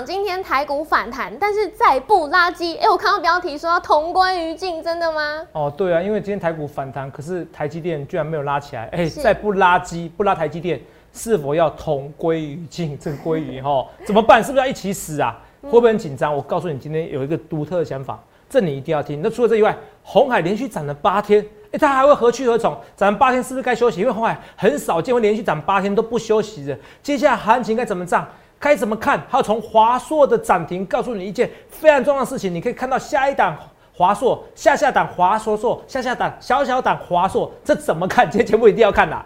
[0.00, 5.46] 长今天台股反弹，但是再不拉基，哎，我看到标题说要同归于尽，真的吗？
[5.52, 10.80] 哦，对啊，因为今天台股反弹，可是台积电居然没有拉起来，哎，再不拉基，不拉台积电，
[11.12, 12.98] 是否要同归于尽？
[12.98, 14.42] 这个归于哈， 怎么办？
[14.42, 15.38] 是不是要一起死啊？
[15.64, 16.34] 会不会很紧张？
[16.34, 19.20] 我告诉你，今天有一个独特的想法，这你一定要听。
[19.22, 21.44] 那除了这以外，红海连续涨了八天。
[21.72, 22.74] 哎，它还会何去何从？
[22.96, 24.00] 涨八天是不是该休息？
[24.00, 26.76] 因为红海很少见会连续涨八天都不休息的。
[27.02, 28.26] 接下来行情该怎么涨？
[28.60, 29.20] 该怎么看？
[29.28, 33.56] 还有从华硕的涨停告诉你一件非常重要的事情，你可以看到下一档
[33.94, 38.30] 华硕，下下档华硕硕，下下档小小档华硕，这怎么看？
[38.30, 39.16] 今天节目一定要看的。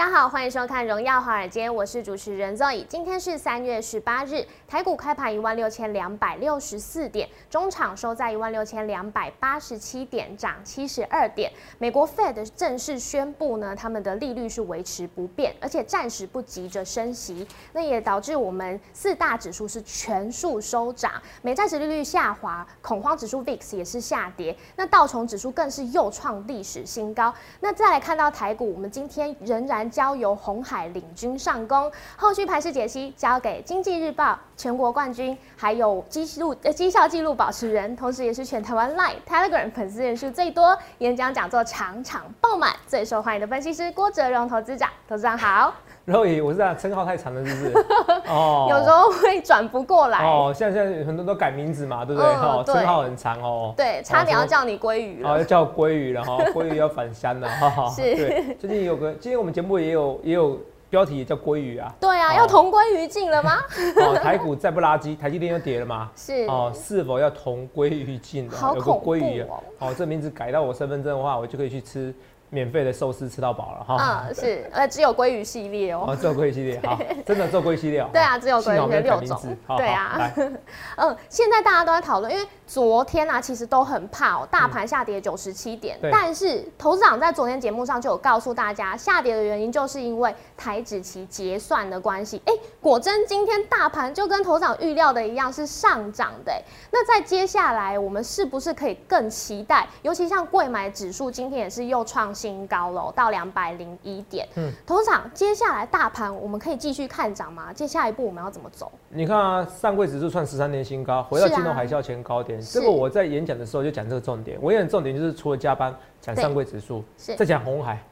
[0.00, 2.86] 大家好，欢迎收看《荣耀华尔街》，我是主持人 Zoe。
[2.88, 11.52] 今天是三月十八日，台股开盘一万六千两百六十四点，中场收在一万六千两百八十七点，涨七十二点。
[11.76, 17.46] 美国 Fed 正式宣布呢，他们的利率是维持不变，而且暂时不急着升息。
[17.74, 27.34] 那也导致我们四大指数是全数收涨，美债值利率下滑，恐慌指数 VIX 也是下跌，那道琼指数更是又创历史新高。
[27.60, 29.89] 那再来看到台股，我们今天仍然。
[29.90, 34.38] 交由红海领军上攻，后续排势解析交给经济日报。
[34.60, 45.72] 全国冠军，还有绩录呃绩效记录保持人，同时也是全台湾 Line Telegram 粉丝人数最多，演讲讲座场场爆满，最受欢迎的分析师郭哲荣投资长，投资长好。
[46.04, 47.84] 肉姨，我是这称号太长了，是不是？
[48.28, 50.18] 哦，有时候会转不过来。
[50.18, 52.30] 哦，现在现在很多都改名字嘛，对不对？
[52.30, 53.72] 哦，称号很长哦。
[53.74, 55.30] 对，差点要叫你鲑鱼了。
[55.30, 57.88] 哦，要叫鲑鱼了哈，鲑鱼要返乡了哈。
[57.88, 58.02] 是。
[58.14, 60.58] 对，最近有个，今天我们节目也有也有
[60.90, 61.90] 标题也叫鲑鱼啊。
[62.00, 63.58] 对啊，要同归于尽了吗？
[63.96, 66.10] 哦，台股再不垃圾，台积电又跌了吗？
[66.16, 66.44] 是。
[66.48, 68.50] 哦，是否要同归于尽？
[68.50, 69.62] 好恐怖哦。
[69.78, 72.12] 哦，这名字改到我身份证的话，我就可以去吃。
[72.50, 80.30] 免费的寿司吃到饱了哈，嗯是，呃只有鲑鱼系列哦，哦只有鲑鱼系列，好，真的只有鲑鱼系列哦，对啊只有鲑鱼六种，对啊，
[80.96, 82.46] 嗯现在大家都在讨论，因为。
[82.70, 85.98] 昨天啊，其实都很怕哦，大盘下跌九十七点。
[86.02, 92.40] 但是投资长在昨天节目上就有告诉大家，下跌的原因就是因为台指期结算的关系。
[92.44, 96.52] 哎，果真今天大盘就跟投资长预料的一样是上涨的。
[96.92, 99.88] 那在接下来，我们是不是可以更期待？
[100.02, 104.48] 尤其像贵买指数今天也是又创新高了，到两百零一点。
[104.54, 107.70] 嗯，投资长，接下来大盘我们可以继续看涨吗？
[107.70, 108.90] 接下一步我们要怎么走？
[109.10, 112.58] 你看啊，上柜指数创十三年新高，回到金融海啸前高点。
[112.62, 117.04] 这个我在演讲的时候就讲这个重点，我演讲重点就是除了加班讲上柜指数，
[117.36, 118.02] 再讲红海，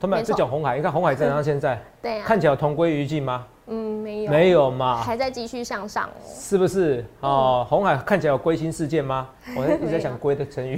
[0.00, 1.44] 他们在讲红海，你看红海怎样？
[1.44, 3.44] 现在 对啊，看起来同归于尽吗？
[3.72, 7.04] 嗯，没有，没有嘛，还在继续向上哦，是不是？
[7.20, 9.28] 哦，红海看起来有归心事件吗？
[9.54, 10.76] 我一直在想归的成语，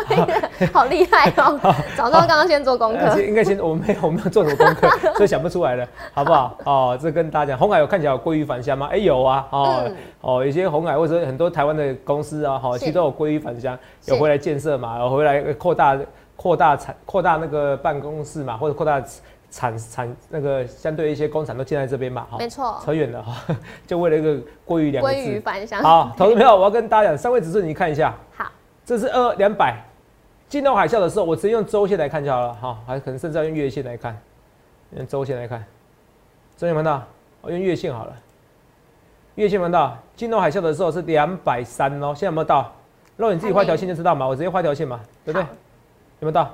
[0.74, 1.58] 好厉害哦！
[1.96, 6.58] 早知道刚刚先做功课，应该先我没有我没有做什么功课，所以想不出来了，好不好？
[6.64, 8.88] 哦，这跟大家讲，红海有看起来有归于返乡吗？
[8.92, 15.96] 哎，有啊，哦哦，有些红海或者很多台湾的公司啊，好，其实都有归于返乡，有回来建设嘛，有回来扩大
[16.36, 19.02] 扩大产扩大那个办公室嘛，或者扩大。
[19.54, 23.54] 产产那个相对一些工厂都建在这边嘛，哈没错，扯远了哈，
[23.86, 25.14] 就为了一个鲑鱼两个字。
[25.14, 25.82] 鲑鱼返乡。
[25.82, 28.16] 好，投资朋友，我要跟大家讲，三位指数你看一下。
[28.34, 28.50] 好，
[28.82, 29.76] 这是二两百，
[30.48, 34.18] 金融海啸的时候，我直接用周线来看就好了哈，还可能甚至要用月线来看，
[34.96, 35.62] 用周线来看，
[36.56, 37.02] 周线看到，
[37.42, 38.16] 我用月线好了，
[39.34, 42.72] 月线看到，金融海啸的时候是两百三哦，现在有没有到？
[43.18, 45.46] 如果你自己画条线就知道嘛，我直接画条线嘛，对不对？
[46.22, 46.50] 有没有到？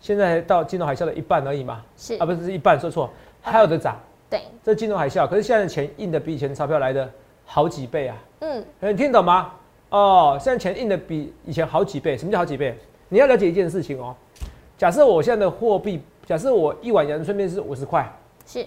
[0.00, 3.10] 现在到金融海啸的一半而已嘛，是啊，不是一半，说错，
[3.42, 3.98] 还有的涨。
[4.30, 7.10] 对，这金融海啸，可是现在的钱印的比以前钞票来的
[7.44, 8.16] 好几倍啊。
[8.40, 9.52] 嗯，你听懂吗？
[9.88, 12.16] 哦，现在钱印的比以前好几倍。
[12.16, 12.78] 什么叫好几倍？
[13.08, 14.14] 你要了解一件事情哦。
[14.78, 18.08] 假设我现在的货币，假设我一碗阳春面是五十块，
[18.46, 18.60] 是，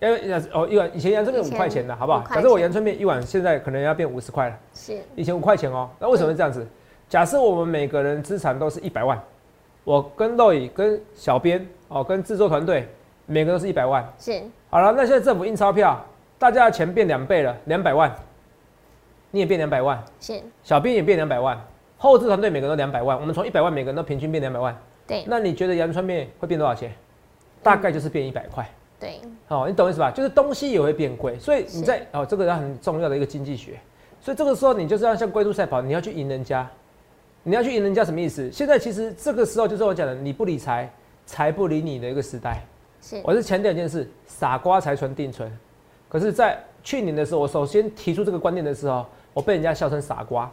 [0.00, 2.24] 因为哦一碗以前阳春面五块钱的好不好？
[2.34, 5.90] 假设我阳春面一碗现在可能要变五十块了，是，以前五块钱哦。
[5.98, 6.66] 那为什么这样子？
[7.08, 9.20] 假设我们每个人资产都是一百万。
[9.84, 12.88] 我跟豆乙、跟小编哦、跟制作团队，
[13.26, 14.06] 每个都是一百万。
[14.18, 14.42] 是。
[14.70, 16.00] 好了，那现在政府印钞票，
[16.38, 18.14] 大家的钱变两倍了，两百万。
[19.30, 20.02] 你也变两百万。
[20.20, 20.40] 是。
[20.62, 21.58] 小编也变两百万，
[21.98, 24.76] 后置团队每个人都两百万，我们从一百万每个人都平均变两百万。
[25.06, 25.24] 对。
[25.26, 26.92] 那你觉得阳春面会变多少钱？
[27.62, 28.68] 大概就是变一百块。
[29.00, 29.20] 对。
[29.48, 30.10] 哦，你懂意思吧？
[30.10, 33.78] 就是东西也会变贵，所以你在哦，这个要很重要的一个经济学。
[34.20, 36.68] 所以这个时候你就是要像龟兔赛跑，你要去赢人家。
[37.44, 38.50] 你要去赢人家什么意思？
[38.52, 40.88] 现在其实这个时候就是我讲的，你不理财，
[41.26, 42.64] 财不理你的一个时代。
[43.00, 45.50] 是，我是强调一件事：傻瓜才存定存。
[46.08, 49.04] 可是，在去年的时候，我首先提出这个观念的时候，
[49.34, 50.50] 我被人家笑成傻瓜。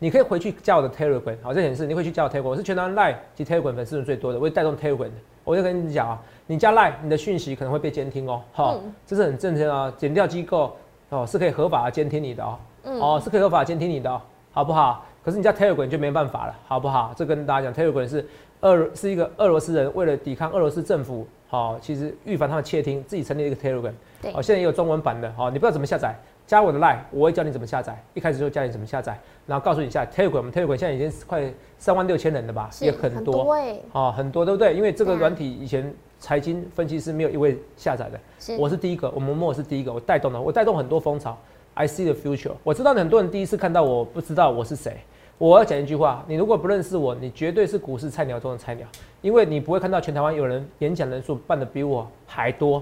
[0.00, 5.12] 你可以回去加我的 Telegram，好，这显示你会去加我 Telegram，我是全台湾 Line 及 Telegram 粉丝人最多的，我会带动 Telegram 的。
[5.44, 9.94] 我就跟你讲啊，你加 Line，你的讯息可能会被监听哦，好，这是很正常啊。
[9.96, 10.76] 检调机构
[11.10, 14.20] 哦是可以合法的监听你的哦，哦是可以合法监听你的，哦，
[14.52, 15.06] 好不好？
[15.24, 17.14] 可是你加 Telegram 就没办法了，好不好？
[17.16, 18.26] 这跟大家讲，Telegram 是
[18.60, 23.92] 俄是一个俄罗斯人为了抵抗俄罗斯政府，好，其实预防他们窃听，自己成立一个 Telegram，
[24.34, 26.14] 哦，现在也有中文版的，好，你不知道怎么下载。
[26.46, 27.98] 加我的 line，我会教你怎么下载。
[28.12, 33.50] 一开始就教你怎么下载，然后告诉你一下 Telegram，Telegram 现在已经快三万六千人了吧，也很多，
[33.92, 34.74] 哦，很多对不对？
[34.74, 38.20] 因为这个软体以前财经分析师没有一位下载的，
[38.58, 41.34] 我是第一个，我们莫是第一个，我带动了，我带动很多风潮。
[41.72, 44.98] I see the future，我知道很多人第一次看到我不知道我是谁。
[45.36, 48.86] 我要讲一句话，你如果不认识我，你绝对是股市菜鸟中的菜鸟，
[49.20, 52.80] 因为你不会看到全台湾有人演讲人数办的比我还多，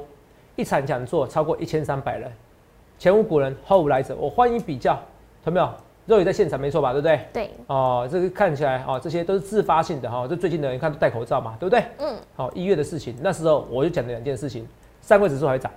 [0.55, 2.31] 一场讲座超过一千三百人。
[2.99, 4.99] 前无古人后无来者，我欢迎比较，
[5.45, 5.69] 有没有？
[6.05, 6.93] 肉也在现场，没错吧？
[6.93, 7.21] 对不对？
[7.33, 7.51] 对。
[7.69, 10.27] 哦，这个看起来哦，这些都是自发性的哈。
[10.29, 11.85] 这最近的人看都戴口罩嘛，对不对？
[11.99, 12.17] 嗯。
[12.37, 14.67] 好，一月的事情，那时候我就讲了两件事情：
[15.01, 15.71] 三位指数还涨，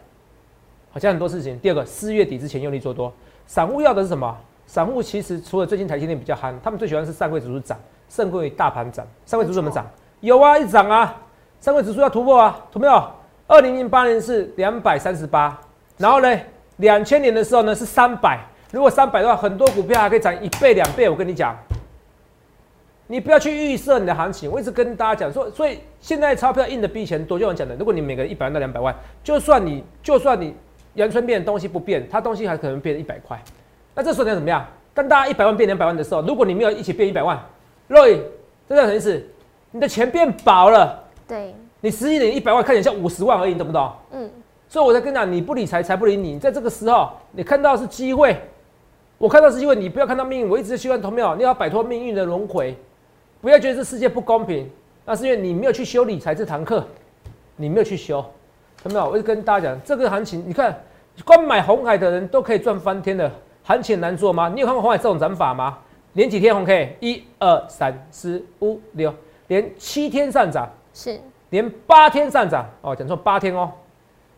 [0.91, 1.57] 好像很多事情。
[1.59, 3.13] 第二个，四月底之前用力做多，
[3.45, 4.35] 散户要的是什么？
[4.65, 7.79] 散户其实除了最近台积电比较憨，他们最喜欢是上柜指数涨，
[8.09, 9.05] 胜过于大盘涨。
[9.25, 9.85] 上柜指数怎么涨？
[10.21, 11.15] 有啊，一涨啊，
[11.61, 13.11] 上柜指数要突破啊，懂没有？
[13.47, 15.59] 二零零八年是两百三十八，
[15.97, 16.39] 然后呢？
[16.77, 18.37] 两千年的时候呢是三百，
[18.69, 21.09] 如果三百的话，很多股票还可以涨一倍两倍。
[21.09, 21.55] 我跟你讲，
[23.07, 24.51] 你不要去预设你的行情。
[24.51, 27.39] 我一直跟大家讲说，所以现在钞票印的比以前多。
[27.39, 30.53] 就我讲的，如果你每个人一百万到两百万，就算你就算你
[30.95, 33.41] 阳春变东西不变，它东西还可能变一百块。
[33.95, 34.65] 那这时候你要怎么样？
[34.93, 37.39] 当大家一百万变两百万的时候，如果你没有一起变一百万
[37.89, 38.19] ，Roy，
[38.67, 39.23] 这叫什么意思？
[39.71, 41.03] 你的钱变薄了。
[41.27, 41.55] 对。
[41.81, 43.91] 你十一年一百万看起来像五十万而已，懂不懂？
[44.11, 44.29] 嗯。
[44.67, 46.39] 所以我在跟你讲，你不理财，财不理你。
[46.39, 48.35] 在这个时候，你看到是机会，
[49.17, 50.49] 我看到是机会，你不要看到命运。
[50.49, 52.75] 我一直希望同没有，你要摆脱命运的轮回，
[53.41, 54.69] 不要觉得这世界不公平。
[55.05, 56.83] 那是因为你没有去修理财这堂课，
[57.55, 58.25] 你没有去修，
[58.81, 59.09] 同没有？
[59.09, 60.75] 我就跟大家讲，这个行情，你看，
[61.23, 63.31] 光买红海的人都可以赚翻天的，
[63.65, 64.47] 行情难做吗？
[64.47, 65.79] 你有看过红海这种涨法吗？
[66.13, 66.95] 连几天红 K？
[67.01, 69.13] 一二三四五六，
[69.47, 71.19] 连七天上涨，是
[71.49, 73.71] 连八天上涨哦，讲错八天哦。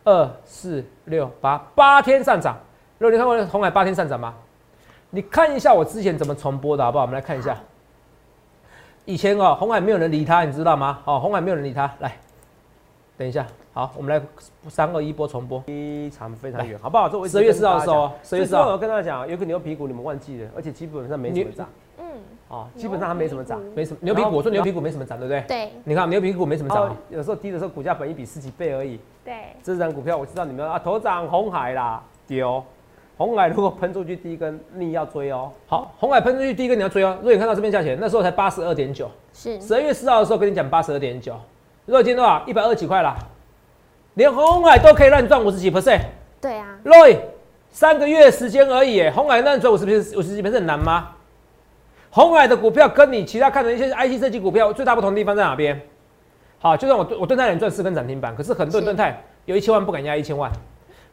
[0.05, 2.57] 二四六八八天上涨，
[2.97, 4.33] 如果你看过红海八天上涨吗？
[5.09, 7.03] 你看一下我之前怎么重播的好不好？
[7.03, 7.57] 我们来看一下，
[9.03, 10.99] 以前哦红海没有人理他，你知道吗？
[11.03, 12.17] 哦红海没有人理他，来，
[13.17, 13.45] 等一下，
[13.77, 14.19] 好，我们来
[14.67, 17.07] 三二一波重播，非常非常远，好不好？
[17.07, 21.69] 这十月四号的时候，十月四号我跟大家讲，有个牛皮股你们忘记了，而且基本上没怎么涨。
[22.47, 24.31] 哦，基本上它没什么涨，没什么牛皮股。
[24.31, 25.41] 我说牛皮股没什么涨，对不对？
[25.47, 25.71] 对。
[25.83, 28.99] 你看牛皮股没什么涨，有时候低的时候股价本一比十几倍而已。
[29.23, 29.35] 对。
[29.61, 32.63] 这张股票我知道你们啊，头涨红海啦，丢。
[33.15, 35.51] 红海如果喷出去第一根，你要追哦。
[35.67, 37.15] 好，红海喷出去第一根你要追哦。
[37.19, 39.07] 如果你看到这边价钱，那时候才八十二点九。
[39.33, 39.61] 是。
[39.61, 41.35] 十二月四号的时候跟你讲八十二点九，
[41.85, 42.43] 如果今天多少？
[42.47, 43.15] 一百二几块啦。
[44.17, 46.01] 连红海都可以让你赚五十几 percent。
[46.41, 46.79] 对啊。
[46.83, 47.17] Roy，
[47.69, 51.09] 三个月时间而已，红海让你赚五十 percent，五十几 percent 很难吗？
[52.09, 55.79] 红海的股票跟你其他看的一些 IC 设计股票最大不同的地方在哪边？
[56.57, 60.51] 好，就算我我盾泰能赚四根涨停板，可是很多人盾泰有一千万不敢压一千万，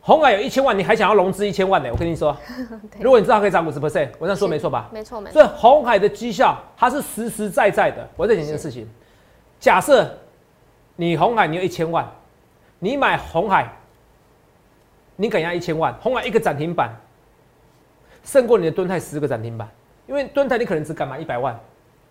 [0.00, 1.90] 红海有一千万，你还想要融资一千万呢？
[1.92, 2.34] 我跟你说，
[2.98, 4.88] 如果你知道可以涨五十 percent，我这样说没错吧？
[4.90, 5.34] 没错没错。
[5.34, 8.08] 所以红海的绩效它是实实在在的。
[8.16, 8.88] 我再讲一件事情，
[9.60, 10.08] 假设
[10.96, 12.10] 你红海你有一千万，
[12.78, 13.70] 你买红海，
[15.16, 16.90] 你敢压一千万，红海一个涨停板
[18.24, 19.68] 胜过你的盾泰十个涨停板。
[20.06, 21.58] 因为蹲台你可能只敢买一百万，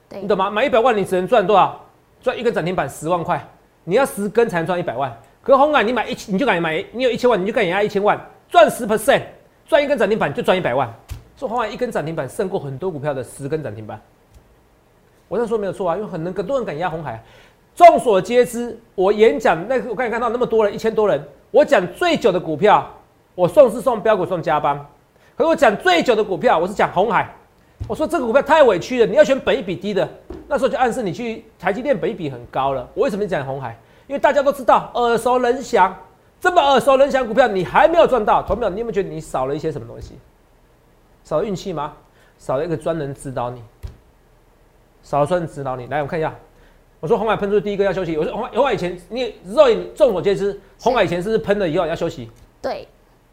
[0.10, 0.50] 你懂吗？
[0.50, 1.80] 买一百万你只能赚多少？
[2.22, 3.40] 赚一根涨停板十万块，
[3.84, 5.16] 你要十根才能赚一百万。
[5.44, 9.22] 可红海你买一千你就敢买，你有一千万你就敢压一千万，赚十 percent，
[9.68, 10.92] 赚一根涨停板就赚一百万。
[11.38, 14.02] 说红海一根涨停板胜过很多股票的十根涨停板，
[15.28, 17.22] 我这样说没有错啊，因为很能很多人敢压红海。
[17.76, 22.88] 众所皆知，我演讲那我刚才看到那么多人一千多人，我讲最久的股票，
[23.34, 24.78] 我送是送标股送加班，
[25.36, 27.34] 可是我讲最久的股票，我是讲红海。
[27.88, 30.08] 我说这个股票太委屈了，你要选本一比低的，
[30.48, 32.88] 那时候就暗示你去台积电本一比很高了。
[32.94, 33.78] 我为什么讲红海？
[34.08, 35.94] 因为大家都知道耳熟能详，
[36.40, 38.70] 这么耳熟能详股票你还没有赚到，同没有？
[38.70, 40.18] 你有没有觉得你少了一些什么东西？
[41.24, 41.94] 少了运气吗？
[42.38, 43.62] 少了一个专人指导你，
[45.02, 45.88] 少了专人指导你。
[45.88, 46.34] 来，我们看一下。
[47.04, 48.16] 我说红海喷出第一个要休息。
[48.18, 52.32] 我说红海红海以前你肉眼众所皆知，红海以前是不是喷了以后要休息？
[52.62, 52.88] 对。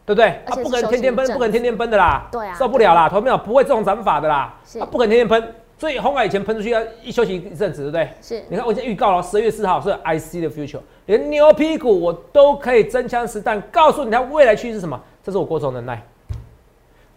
[0.05, 0.41] 对不对？
[0.45, 2.27] 他不可能天天喷，不可能天天喷的啦。
[2.33, 4.59] 对啊，受不了啦，投票不会这种涨法的啦。
[4.77, 8.09] 他不可能天天喷，所以红海以前喷出去要一休息一阵子，对不对？
[8.21, 8.43] 是。
[8.49, 15.01] 你看我已经预告了，十二月四号是 IC 的 future，连牛屁股我都可以真枪实弹告诉你，它未来趋势是什么？
[15.23, 16.03] 这是我郭总能耐。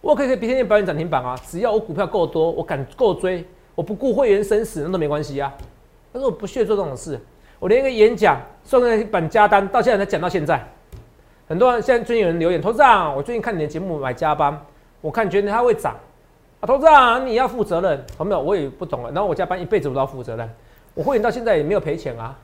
[0.00, 3.44] 我可以可以天天表演涨停板啊，只要我股票够多，我敢够追，
[3.74, 5.52] 我不顾会员生死那都没关系啊。
[6.14, 7.18] 但是我不屑做这种事，
[7.58, 10.64] 我连一个演讲送个板加单，到现在才讲到现在。
[11.48, 14.56] 很多人现在最近有人留言，投资长，我最近看你的节目买加班，
[15.00, 15.96] 我看觉得它会涨
[16.60, 18.40] 啊，投资长你要负责任，有没有？
[18.40, 19.10] 我也不懂了。
[19.10, 20.48] 然后我加班一辈子我都要负责任，
[20.94, 22.38] 我会员到现在也没有赔钱啊，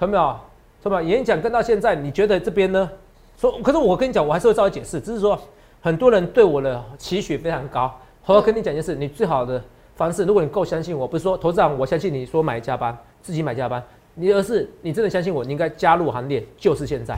[0.00, 0.36] 有没有？
[0.82, 1.00] 是吧？
[1.00, 2.90] 演讲跟到现在，你觉得这边呢？
[3.38, 5.40] 说，可是我跟你讲，我还是会稍微解释，只是说
[5.80, 7.96] 很多人对我的期许非常高。
[8.26, 9.62] 我要跟你讲一件事，你最好的
[9.94, 13.82] 方式，如果你够相信我，不是说投资长我相信你说买加班自己买加班，
[14.14, 17.14] 你而是你真的相信我，你应该加入行列，就是现在。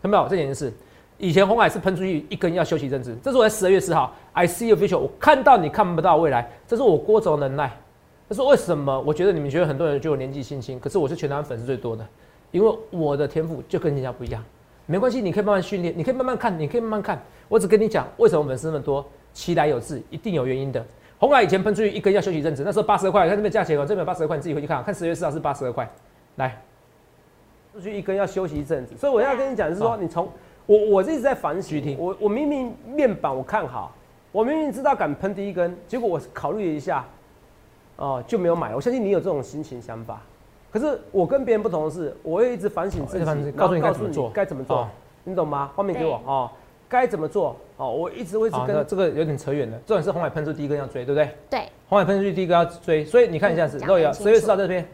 [0.00, 0.28] 看到没有？
[0.28, 0.72] 这件事，
[1.18, 7.70] 以前红海是喷出去一根要休息一阵子，这是我在十二月四号，I see your future，我看到你看不到未来，这是我郭总能耐。
[8.28, 8.98] 这是为什么？
[9.02, 12.06] 我觉得你们觉得很多人就有年纪轻轻，可是我是全台湾粉丝最多的。
[12.50, 14.42] 因为我的天赋就跟人家不一样，
[14.86, 17.22] 没关系，你可以慢慢训练，你可以慢慢看，你可以慢慢看。
[17.48, 20.84] 我只跟你讲，为什么粉丝那么多，其来有志，一定有原因的。
[21.22, 25.88] 红海以前喷出去一根要休息一阵子，那时候八十二块，看这边价钱哦，这边八十二块，你自己回去看，看十月四号是八十二块。
[26.34, 26.60] 来，
[27.72, 30.28] 出去一根要休息一阵子，所以我要跟你讲是说，你从
[30.66, 33.92] 我我一直在反省，我我明明面板我看好，
[34.32, 37.04] 我明明知道敢喷第一根，结果我考虑了一下，
[37.94, 38.74] 哦就没有买。
[38.74, 40.20] 我相信你有这种心情想法。
[40.72, 44.88] 可是我跟别人不同的是，我会一直反省自己，告诉你该怎么做，该怎么做，
[45.22, 45.70] 你懂吗？
[45.76, 46.50] 画面给我哦，
[46.92, 47.90] 该怎么做哦？
[47.90, 49.78] 我一直一直跟这个有点扯远了。
[49.86, 51.34] 重点是红海喷出第一根要追，对不对？
[51.48, 54.86] 对，红海喷出去第一根要追，所以你看一下是洛伊啊，十月四号这边，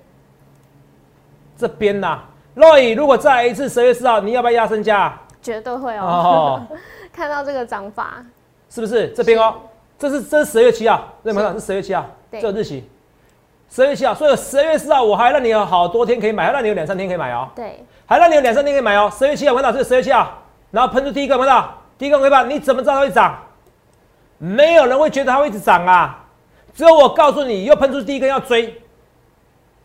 [1.57, 2.21] 这边呐，
[2.55, 5.21] 洛伊如果再来一次十月四号，你要不要压身价？
[5.43, 6.65] 绝对会哦。
[7.13, 8.25] 看到这个涨法，
[8.71, 9.57] 是不是这边哦？
[9.99, 11.53] 这是这是十月七号，认不认？
[11.55, 12.89] 是十月七号，这个日期。
[13.71, 17.49] 十月七号，所以十月四号我还让你有好多天可以买，还让你有两三天可以买哦。
[17.55, 19.13] 对，还让你有两三天可以买哦。
[19.13, 20.39] 十月七号，看到这是十月七号，
[20.71, 23.37] 然后喷出第一个，看到第一个尾巴，你怎么知道它会涨？
[24.39, 26.25] 没有人会觉得它会一直涨啊，
[26.73, 28.81] 只有我告诉你，又喷出第一根要追。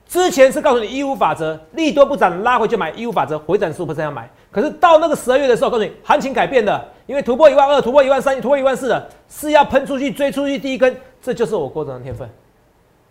[0.06, 4.30] 之前是告诉你一五法则，利多不涨拉回就买，一五法则回涨十五要买。
[4.52, 12.30] 可是到那个十二月的时候，告诉你行情改变了，因为突破一万二，突破一万三，突破一万四了，是要喷出去追出去第一根，这就是我郭总的天分。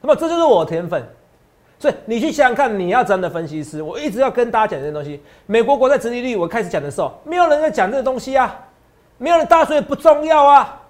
[0.00, 1.02] 那么这就是我的天分，
[1.78, 5.20] 所以你去想想看，你要真的分析师，我一直要跟大家讲这些东西。
[5.46, 8.56] 美国国债殖利率，我开始讲的时候，没有人在讲这个东西啊，
[9.22, 10.80] 没有人大所以不重要啊。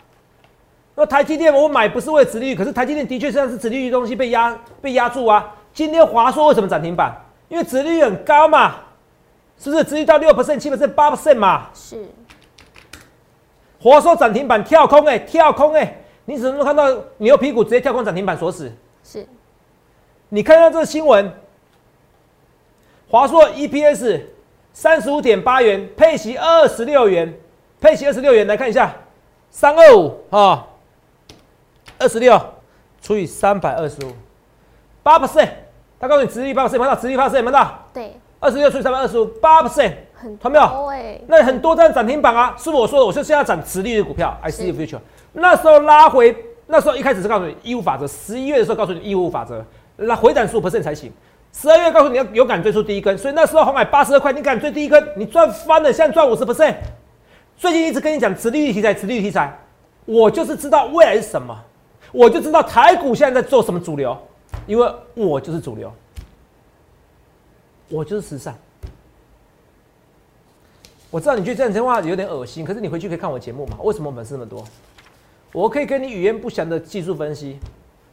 [0.94, 5.54] 那台积电我买不是为了殖利率，可是台积电的确像是殖利率东西被压被压住啊。
[5.74, 7.14] 今天华硕为什么涨停板？
[7.48, 8.76] 因为殖利率很高嘛，
[9.58, 9.84] 是不是？
[9.84, 11.68] 殖利率到六 percent、七 percent、八 percent 嘛？
[11.74, 12.02] 是。
[13.78, 18.72] 华硕涨停板跳空哎，跳空哎，你只能看到牛皮股直接跳空涨停板锁死？
[19.04, 19.26] 是，
[20.30, 21.30] 你看到这个新闻，
[23.10, 24.22] 华硕 EPS
[24.72, 27.34] 三十五点八元，配息二十六元，
[27.82, 28.94] 配息二十六元，来看一下，
[29.50, 30.64] 三二五啊，
[31.98, 32.40] 二十六
[33.02, 34.12] 除以三百二十五，
[35.02, 35.48] 八 percent，
[35.98, 37.78] 他告诉你直立八 percent，看到直立八 percent，看到？
[37.92, 41.20] 对，二十六除以三百二十五，八 percent，很看到没有？
[41.26, 45.00] 那很多在涨停板啊，是我说的，我是现在涨直立的股票，I see future，
[45.32, 46.34] 那时候拉回。
[46.68, 49.62] 那时候一开始是告诉你义务法则，十一月的时候告诉你义务法则，
[49.96, 51.12] 那回涨十五 percent 才行。
[51.52, 56.76] 十二月告诉你要有敢追出第一根，所以那时候红海八十二块，你敢追第一根，你赚翻了，现在赚五十 percent。
[57.62, 59.56] 最近一直跟你讲磁力题材，磁力题材，
[60.04, 61.56] 我就是知道未来是什么，
[62.10, 64.18] 我就知道台股现在在做什么主流，
[64.66, 65.92] 因为我就是主流，
[67.88, 68.52] 我就是时尚。
[71.08, 73.76] 我知道你觉得这样讲话有点恶心，可是你回去可以看我节目嘛？
[73.84, 74.64] 为什么粉丝那么多？
[75.52, 77.60] 我可以跟你语言不详的技术分析，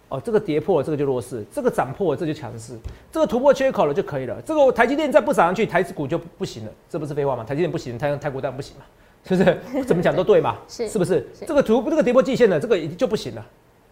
[0.10, 2.75] 哦，这个跌破，这个就弱势；这个涨破，这就强势；
[3.12, 4.39] 这个突破缺口了就可以了。
[4.44, 7.44] 这个台积电再不涨上去，台股就不行了，这不是废话吗？
[7.44, 8.84] 台积电不行，台台股当然不行嘛，
[9.29, 9.86] 是不是？
[9.86, 11.27] 怎么讲都对嘛，是是不是？
[11.45, 13.45] 这个图这个跌破季线的这个就不行了，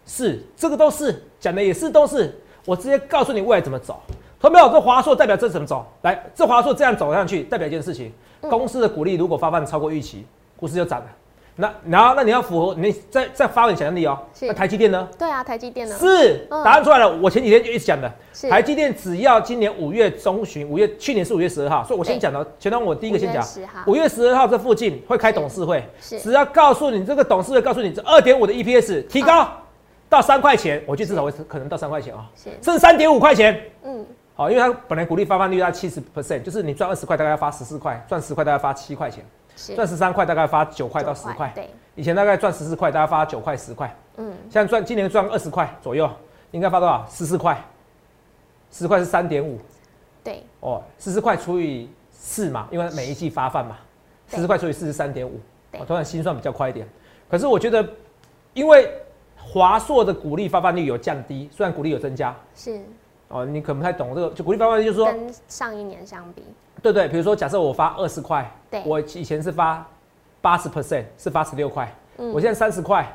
[0.04, 4.02] 是这个都是讲的也是都是，我直接告诉你未来怎么走。
[4.40, 4.68] 同没有？
[4.68, 5.86] 这华硕代表这怎么走？
[6.02, 10.24] 来，这华硕这样走上去，代表一件事情：公司的股利如果发放超过预期，
[10.56, 11.06] 股市就涨了。
[11.60, 14.16] 那然后那你要符合你再再发挥想象力哦。
[14.42, 15.08] 那台积电呢？
[15.18, 15.98] 对啊，台积电呢？
[15.98, 17.16] 是答案出来了。
[17.16, 18.08] 我前几天就一直讲的，
[18.48, 23.44] 台积电只要今年五月中旬，五月去年是五月十二号，所以我先讲到，前段我第一个先讲，
[23.88, 29.48] 五月十二号这附近会开董事会，只要告诉你这个董事会告诉你这二点五的 EPS 提高
[30.08, 32.30] 到三块钱，我觉得至少会可能到三块钱啊，
[32.62, 33.60] 甚至三点五块钱。
[33.82, 39.24] 嗯，好，因为它本来股利发放率在七十 percent，就是你赚二十块大概要发十四块，赚十块大概发七块钱。
[39.74, 41.50] 赚十三块，大概发九块到十块。
[41.54, 43.94] 对，以前大概赚十四块，大概发九块十块。
[44.16, 46.10] 嗯，现在赚今年赚二十块左右，
[46.50, 47.06] 应该发多少？
[47.10, 47.62] 十四块，
[48.70, 49.58] 十块是三点五。
[50.24, 53.76] 对，哦，十四块除以四嘛，因为每一季发放嘛，
[54.28, 55.40] 十四块除以四是三点五。
[55.70, 56.88] 对我突然心算比较快一点。
[57.30, 57.86] 可是我觉得，
[58.54, 58.90] 因为
[59.36, 62.80] 华硕的股利发放率有降低，虽然股利有增加是
[63.28, 66.42] 哦，你可能不太懂这个，就股利发放率就是说，跟上一年相比，
[66.82, 69.86] 对对，比如说假设我发二十块，对我以前是发
[70.40, 73.06] 八十 percent，是发十六块，嗯我现在三十块，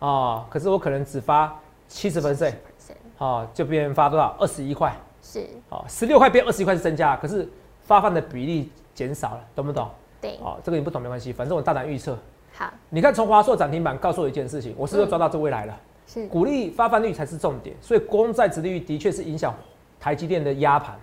[0.00, 1.54] 哦，可是我可能只发
[1.86, 4.36] 七十 percent，是哦，就变成发多少？
[4.38, 7.48] 二十一块，是，哦，十六块变二十一块是增加，可是
[7.82, 9.88] 发放的比例减少了，懂不懂？
[10.20, 12.18] 对，哦，这个你不懂没关系，反正我大胆预测。
[12.52, 15.76] 好你看从华硕涨停板告诉我一件事情，我是不是抓到这未来了？
[16.08, 19.54] 是股利发放率才是重点，所以公债殖利率的确是影响
[20.00, 20.98] 台积电的压盘。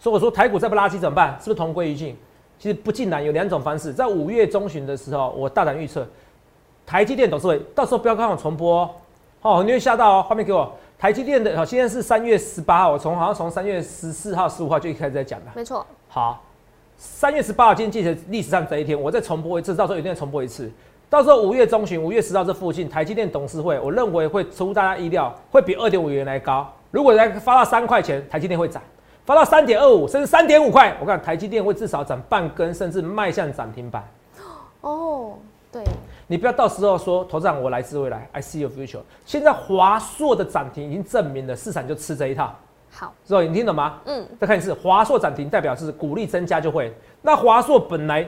[0.00, 1.36] 所以我说台股再不拉起怎么办？
[1.40, 2.16] 是不是同归于尽？
[2.58, 3.92] 其实不尽然，有两种方式。
[3.92, 6.06] 在五月中旬的时候，我大胆预测，
[6.84, 8.82] 台积电董事会到时候不要看我重播
[9.42, 10.26] 哦，哦，你会吓到哦。
[10.28, 15.46] 画面给我，台积电的，好，现在是三月十八号，我从好像从三月十四号、十五号就一开始在讲了。
[15.54, 16.42] 没错，好，
[16.96, 20.70] 三月十八号，今天记得历史上这一天，我再重播一次，到时候一定要重播一次。
[21.08, 26.70] 到时候五月中旬、五月十号这附近，台积电董事会，我认为会出乎大家意料，会比二点五元来高。
[26.90, 28.82] 如果来发到三块钱，台积电会涨；
[29.28, 34.02] 发到三点二五，甚至三点五块，我看台积电会至少涨半根，甚至迈向涨停板。
[34.80, 35.34] 哦，
[35.70, 35.84] 对，
[36.26, 39.00] 你不要到时候说，头长我来自未来，I see your future。
[39.26, 42.54] 现在华硕的涨停已经证明了市场就吃这一套，
[42.90, 44.00] 好，知道你听懂吗？
[44.06, 46.90] 嗯，再看一次，华硕涨停代表是股利增加就会。
[47.20, 48.26] 那华硕本来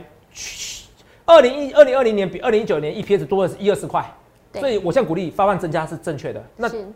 [1.24, 4.04] 二零一二零二零年比二零一九年 EPS 多的是一二十块，
[4.52, 6.44] 所以我现在鼓励发放增加是正确的。
[6.58, 6.86] 那是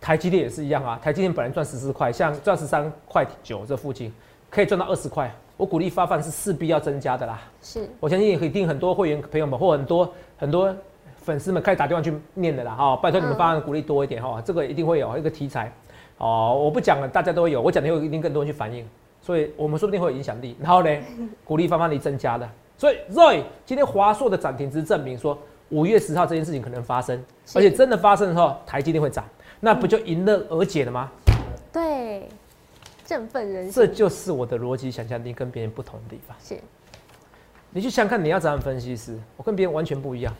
[0.00, 4.12] 台积电也是一样啊，台积电本来赚十四块，像赚十三块九这附近
[4.48, 7.40] 可以赚到二十块，我鼓励发放是势必要增加的啦。
[7.60, 10.74] 是，我相信一定很多会员朋友们或很多很多
[11.16, 15.72] 粉丝们开始打电话去念的啦哈、拜托你们嗯发放鼓励多一点哈、这个一定会有一个题材。
[16.18, 18.84] 哦，我不讲了，大家都会有，我讲的会一定更多人去反映，
[19.20, 20.56] 所以我们说不定会有影响力。
[20.60, 20.90] 然后呢，
[21.44, 25.38] 鼓励发放力增加的，所以 Roy 今天华硕的涨停只是证明说
[25.68, 27.22] 五月十号这件事情可能发生，
[27.54, 29.24] 而且真的发生的时候，台积电会涨，
[29.60, 31.10] 那不就迎刃而解了吗？
[31.72, 32.28] 对，
[33.04, 36.36] 振奋人心这，就是我的逻辑想象力跟别人不同的地方。
[36.42, 36.58] 是
[37.70, 40.34] 你去想想看，你要怎样分析师，我跟别人完全不一样。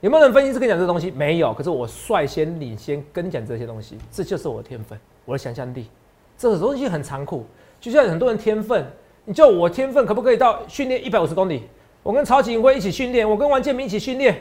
[0.00, 1.10] 有没有人分析师跟你讲这个东西？
[1.10, 1.52] 没有。
[1.52, 5.88] 可是我率先领先跟你讲这些东西，这就是我的天分，我的想象力。
[6.36, 7.44] 这个东西很残酷，
[7.80, 8.86] 就像很多人天分，
[9.24, 11.64] 你叫我天分可不可以到训练一百五十公里？
[12.02, 14.40] 我跟曹景辉一起训练，我跟王建民一起训练，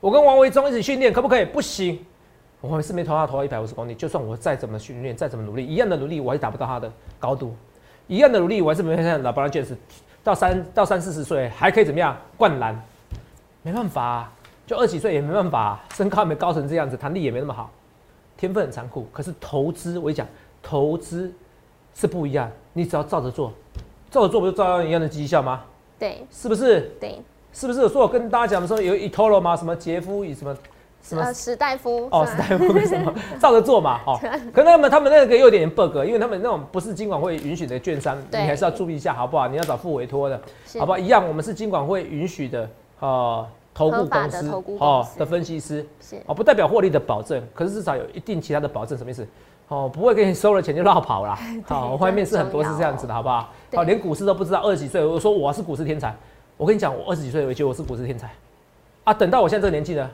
[0.00, 1.44] 我跟王维忠一起训练，可不可以？
[1.44, 1.98] 不行，
[2.62, 3.94] 我还是没投他投到一百五十公里。
[3.94, 7.54] 就算我再怎么训练，再怎么努力，一样的努力，我还是达不到他的高度。
[8.06, 9.76] 一样的努力，我还是没像老布朗卷士
[10.24, 12.80] 到三 到三四十岁还可以怎么样灌篮？
[13.62, 14.32] 没办法、啊，
[14.66, 17.70] 就二十几岁也没办法、啊，身高也没高成这样子，弹力也没那么好，
[18.36, 19.06] 天分很残酷。
[19.12, 20.26] 可是投资，我讲，
[20.62, 21.32] 投资
[21.94, 23.52] 是不一样，你只要照着做，
[24.10, 25.62] 照着做不就照样一样的绩效吗？
[25.98, 26.90] 对是不是？
[27.00, 27.22] 对，
[27.52, 27.88] 是不是？
[27.88, 29.56] 所以我跟大家讲的时候有 eToro 吗？
[29.56, 30.56] 什么杰夫与什么
[31.02, 31.22] 什么？
[31.22, 32.44] 呃，史大夫哦，是吧？
[32.46, 33.14] 是台湾什么？
[33.40, 34.18] 照着做嘛，哦，
[34.52, 39.48] 可能他们他们那个有点 bug，因为他们那种不是金管会允许的券商，你还是要注意一下，好不好？
[39.48, 40.40] 你要找付委托的，
[40.78, 40.98] 好不好？
[40.98, 46.16] 一样，我们是金管会允许的，呃，投顾公司哦的分析师，是。
[46.26, 49.26] 哦，不代表获利的保证，可是至少有一定其他的保证，什么意思？
[49.68, 51.38] 哦，不会给你收了钱就绕跑啦。
[51.66, 53.48] 好，我外面是很多是这样子的，好不好？
[53.70, 56.14] 对好，连股市都不知道，二十几岁我说我是股市天才，
[56.58, 58.30] 我跟你讲，我二十几岁我觉得我是股市天才，
[59.04, 60.10] 啊，等到我现在这个年纪呢，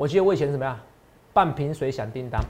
[0.00, 0.74] 我记得我以前怎么样？
[1.34, 2.40] 半瓶水响叮当，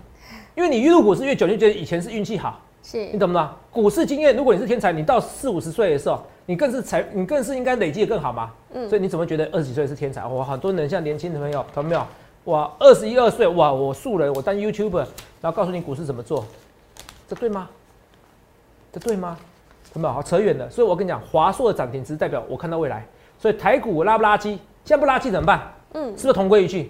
[0.55, 3.49] 因为你越入股市越久，你就觉得以前是运气好，是你是懂不懂？
[3.73, 8.53] 股市经验，如果你是天才，你到四五十岁的时候，你更是才，你更是应该累积的更好嘛。
[8.73, 10.25] 嗯所以你怎么会觉得二十几岁是天才？
[10.25, 12.07] 哇，很多人像年轻的朋友，懂没有？
[12.45, 15.05] 哇，二十一二岁，哇，我素人，我当 YouTuber，
[15.41, 16.47] 然后告诉你股市怎么做，
[17.27, 17.69] 这对吗？
[18.93, 19.37] 这对吗？
[19.93, 20.15] 懂没有？
[20.15, 20.71] 好扯远了。
[20.71, 23.05] 所以我跟你讲，华硕的涨停只是代表我看到未来。
[23.41, 24.51] 所以台股拉不拉基？
[24.85, 25.61] 现在不拉基怎么办？
[25.95, 26.89] 嗯是不是同归于尽？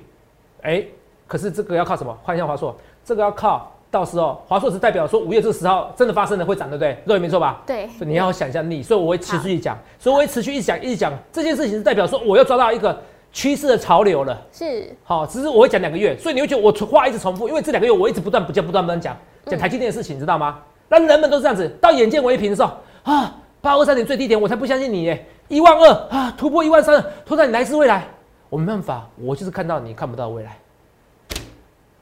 [0.62, 0.85] 哎、
[1.27, 2.16] 可是这个要靠什么？
[2.23, 6.96] 换一下华硕，这个要靠到时候华硕是代表说五月这十号真的发生了会涨，对不对？
[7.07, 7.62] 对，没错吧？
[7.66, 12.96] 对所以你要有想象力，所以我会持续讲，所以我会持续一直讲，一直讲这件事情是代表说我要抓到一个
[13.33, 14.40] 趋势的潮流了。
[14.53, 20.61] 是好，只是我会讲两个月，所以你会觉得我话一直重复，因为这两个月我一直不断不断不断不断讲讲台积电的事情，你知道吗？
[20.88, 22.73] 那人们都是这样子，到眼见为凭的时候
[23.05, 28.05] 啊，八二三点最低点，我才不相信你耶，一万二啊，突破一万三，突然你来自未来，
[28.51, 30.59] 我没办法，我就是看到你看不到未来，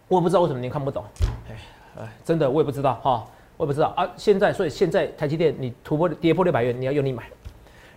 [0.09, 1.05] 我也不知道为什么你看不懂，
[1.49, 1.57] 哎
[2.01, 3.25] 哎，真的我也不知道哈、
[3.59, 4.11] 我也不知道啊。
[4.17, 7.25] 现在所以现在台积电你突破跌破六百元，你要用力买，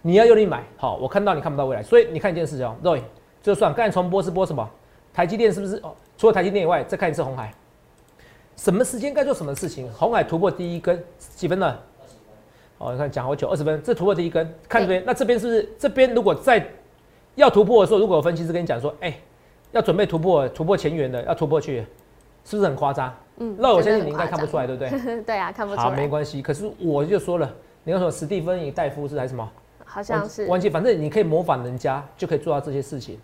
[0.01, 3.01] 你要用力买，好，我看到你看不到未来，所以你看一件事情哦，Roy，
[3.41, 4.69] 就算刚才重播是播什么？
[5.13, 5.77] 台积电是不是？
[5.77, 7.53] 哦，除了台积电以外，再看一次红海，
[8.57, 9.89] 什么时间该做什么事情？
[9.93, 11.81] 红海突破第一根几分了？
[12.79, 16.65] 哦，你看讲好久，二十分，这突破第一根，看这边，那这边是不是这边如果再
[17.41, 19.13] 要突破的时候，如果有分析师跟你讲说，哎，
[19.71, 21.83] 要准备突破突破前缘的，要突破去，
[22.45, 23.13] 是不是很夸张？
[23.37, 25.21] 嗯，那我相信你应该看不出来，对不对？
[25.25, 25.83] 对啊，看不出来。
[25.83, 26.41] 好，没关系。
[26.41, 27.51] 可是我就说了，
[27.83, 29.49] 你要说史蒂芬与·戴夫是还是什么？
[29.83, 30.45] 好像是。
[30.45, 33.19] 忘记，反正你可以模仿人家，就可以做到这些事情。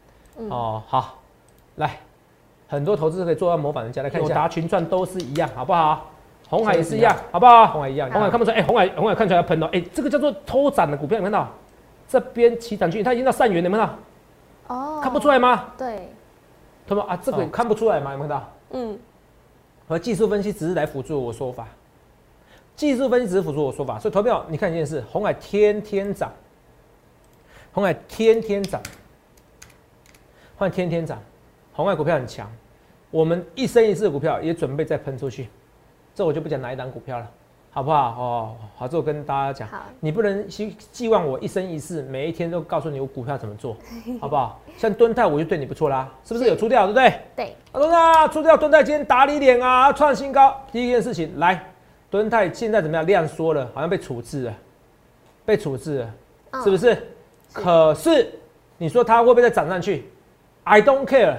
[0.50, 1.20] 哦，好，
[1.76, 1.98] 来，
[2.68, 6.10] 很多投资可以做到模仿人家，来看一下，达群赚都是一样，好不好？
[6.50, 7.68] 红海也是一样，好不好？
[7.68, 11.48] 红海一样，红海看不出来，哎，红海红海看出来要喷了，哎，这个叫做偷涨的股票，有看到？
[12.08, 14.00] 这边起涨区，它已经到善元，有没有看到？
[14.68, 15.74] 哦，看不出来吗？
[15.78, 16.10] 对，
[16.88, 18.12] 他们啊，这个看不出来吗？
[18.12, 18.54] 有没有看到？
[18.72, 19.00] 嗯，
[19.88, 21.68] 和技术分析只是来辅助我说法，
[22.76, 26.32] 技术分析只是辅助我说法，所以投票，你看一件事，红海天天涨，
[27.72, 28.82] 红海天天涨，
[30.58, 31.22] 换天天涨，
[31.74, 32.52] 红海股票很强，
[33.12, 35.48] 我们一生一世的股票也准备再喷出去。
[36.16, 37.32] 这我就不讲哪一档股票了，
[37.78, 38.08] 好不好？
[38.18, 43.78] 哦，好，这我跟大家讲，你不能希寄望我一生一世每一天都告诉你我股票怎么做，
[44.20, 44.60] 好不好？
[44.80, 47.14] 像敦泰我就对你不错啦，是不是有出掉，对不对？
[47.36, 47.56] 对。
[47.72, 50.60] 敦泰出掉，敦泰今天打你脸啊，创新高。
[50.72, 51.64] 第一件事情，来，
[52.10, 53.06] 敦泰现在怎么样？
[53.06, 54.54] 量缩了，好像被处置了，
[55.46, 56.98] 被处置了，是不是？
[57.54, 58.28] 可是
[58.80, 60.10] 你说它会不会再涨上去
[60.64, 61.36] ？I don't care。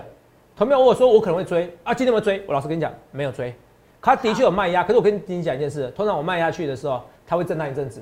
[0.56, 2.44] 同学我说我可能会追啊，今天有追？
[2.46, 3.52] 我老实跟你讲，没有追。
[4.00, 8.00] 它的确有卖压，可是我跟你讲一件事，通常我卖下去的时候，它会震荡一阵子，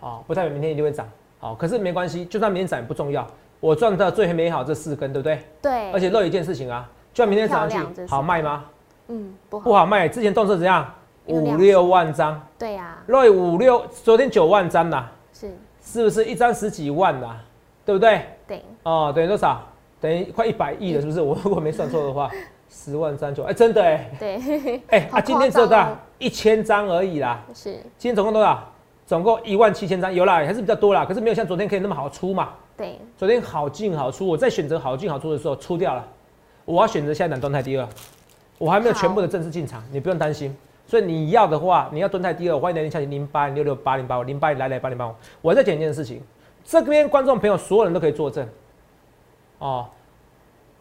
[0.00, 3.26] 啊，不代表明天一定会涨，好，可是没关系，就算明天涨也不重要，
[3.60, 5.42] 我赚到最美好这四根，对不对？
[5.60, 5.92] 对。
[5.92, 8.64] 而且漏一件事情啊，就算明天涨上去，好卖吗？
[9.08, 9.64] 嗯，不好。
[9.64, 10.92] 不好卖，之前动作怎样？
[11.26, 12.40] 五六万张。
[12.58, 12.98] 对呀。
[13.06, 15.08] 漏五六，昨天九万张呐。
[15.32, 15.52] 是。
[15.82, 17.36] 是不是一张十几万呐？
[17.84, 18.22] 对不对？
[18.46, 18.62] 对。
[18.84, 19.62] 哦，等于多少？
[20.00, 21.20] 等于快一百亿了，是不是？
[21.20, 22.30] 我如果没算错的话。
[22.76, 25.96] 十万张就哎，真的哎，对， 哎，啊，今天只有多少？
[26.18, 27.40] 一千张而已啦。
[27.54, 28.68] 是，今天总共多少？
[29.06, 31.04] 总共一万七千张，有啦，还是比较多啦。
[31.04, 32.48] 可是没有像昨天可以那么好出嘛。
[32.76, 36.04] 对，昨天好进好出，我在选择好进好出的时候出掉了。
[36.64, 37.88] 我要选择下一档动态第二，
[38.58, 40.54] 我还没有全部的正式进场，你不用担心。
[40.86, 45.14] 所以你要的话，你要蹲泰第二，欢迎来电下去零八零六六八零八五零八零来来八零八五。
[45.40, 46.20] 我再讲一件事情，
[46.64, 48.46] 这边观众朋友所有人都可以作证，
[49.58, 49.86] 哦。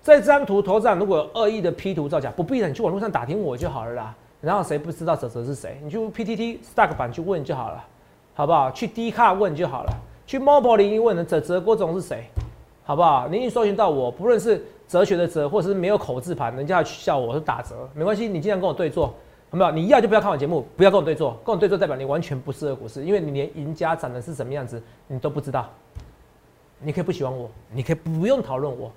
[0.03, 4.13] 在这张图头上如果有恶意的 P 图造假，不必了，你去网络上打听我就好了啦。
[4.41, 7.81] 然后谁不知道泽泽是谁，你就 PTT Stack 版去问就好了，
[8.33, 8.69] 好不好？
[8.69, 9.93] 去 D 卡问就好了，
[10.27, 12.25] 去 Mobile 零一问泽泽郭总是谁，
[12.83, 13.29] 好不好？
[13.29, 19.07] 你一搜寻到我，不论是哲学的哲，或者是没有口字旁，人家要取笑我是打折，没关系，你尽量跟我对坐，
[19.49, 19.71] 好不好？
[19.71, 25.69] 你要就不要看我节目，不要跟我对坐，跟我对坐代表你完全不适合股市，因为你连赢家长的是什么样子你都不知道。
[26.81, 28.91] 你可以不喜欢我，你可以不用讨论我。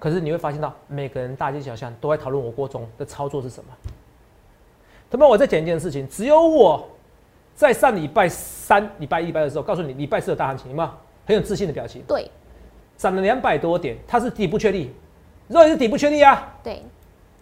[0.00, 3.70] 可是你会发现到每个人大街小巷都在讨论我锅中的操作是什么。
[5.10, 6.88] 他们我再讲一件事情，只有我
[7.54, 10.88] 在上礼拜三、礼拜一、礼拜的时候告诉你，礼拜四的大行情，有没有
[11.26, 12.02] 很有自信的表情？
[12.08, 12.30] 对，
[12.96, 14.90] 涨了两百多点，它是底部确立，
[15.48, 16.50] 肉也是底部确立啊。
[16.64, 16.82] 对，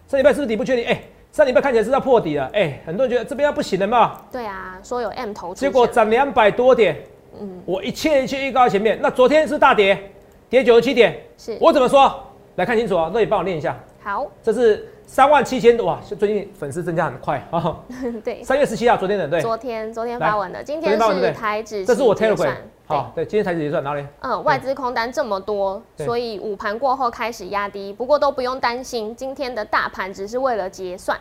[0.07, 0.83] 上礼拜是不是底部确立？
[0.83, 4.19] 哎，上礼拜看起来是要破底了，哎，很多人觉得这边要不行了嘛？
[4.29, 6.97] 对啊，说有 M 头，结果涨两百多点，
[7.39, 8.99] 嗯，我一切一切预告在前面。
[9.01, 10.11] 那昨天是大跌，
[10.49, 12.25] 跌九十七点，是我怎么说？
[12.59, 13.09] 来看清楚啊！
[13.13, 13.73] 那你帮我念一下。
[14.03, 15.97] 好，这是三万七千哇！
[16.03, 17.79] 最近粉丝增加很快啊。
[18.21, 19.39] 对，三月十七号，昨天的对。
[19.39, 21.85] 昨天昨天发文的，今天是台指。
[21.85, 22.53] 这是我 Telegram。
[22.85, 24.05] 好，对，今天台指结算哪里？
[24.19, 27.93] 嗯，外资空单这么多，所以午盘过后开始压低。
[27.93, 31.17] 不过都不用担心，今天的大盘只是为了结算。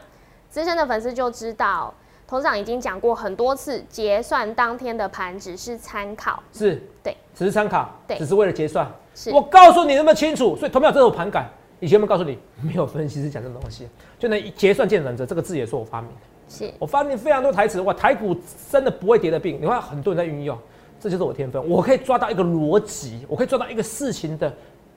[0.51, 1.95] 资深的粉丝就知道，
[2.27, 6.43] 头长已经讲过很多次，结算当天的盘只是参考。
[6.53, 8.85] 是，对，只是参考，对，只是为了结算。
[9.33, 11.49] 我告诉你那么清楚，所以投票这种盘感，
[11.81, 12.39] 以前有没有告诉你？
[12.63, 16.17] 没有分析师讲这种东西，就那结算见仁者这个字也是我发明的。
[16.51, 18.35] 是我发明非常多台词，哇，台股
[18.71, 19.59] 真的不会跌的病。
[19.61, 20.57] 你看很多人在运用，
[20.99, 24.51] 这就是我天分，我可以抓到一个逻辑，我可以抓到一个事情的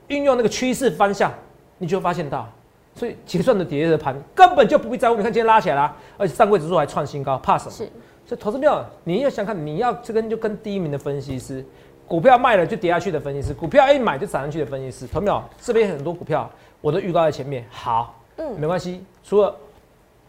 [0.08, 1.30] 运用那个趋势方向，
[1.76, 2.48] 你就会发现到，
[2.94, 5.16] 所以结算的跌的盘根本就不必在乎。
[5.16, 7.70] 你看今天拉起来了，而且上柜指数还创新高，怕什么？
[7.70, 7.84] 是，
[8.24, 11.62] 所以投资票你要想看，你要这跟就跟第一名的分析师。
[12.06, 15.42] 股票卖了就跌下去的分析师，股票一买就涨上去的分析师，同没有？
[15.60, 17.64] 这边很多股票我都预告在前面。
[17.70, 19.04] 好，嗯，没关系。
[19.24, 19.54] 除了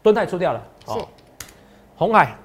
[0.01, 0.93] 敦泰出掉了，是
[1.95, 2.35] 红海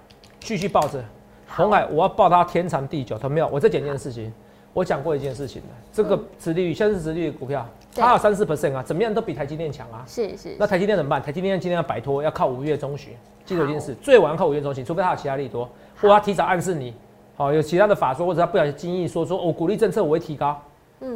[0.41, 1.03] 继续抱着，
[1.49, 3.47] 红海我要抱它天长地久，同没有？
[3.49, 4.33] 我再讲一件事情，
[4.73, 10.05] 我讲过一件事情的，这个殖利率，现在是殖利率股票，它有三四 percent 啊，怎么样都比台积电强啊。
[10.07, 10.57] 是是。
[10.59, 11.23] 那台积电怎么办？
[11.23, 13.15] 台积电今天要摆脱，要靠五月中旬。
[13.45, 15.69] 记住一件事，最晚靠五月中旬，除非它有其他利多，
[16.01, 16.95] 或它提早暗示你。
[17.39, 20.61] 好，有其他的法说，或者他不小心轻易说说，我鼓励政策我会提高，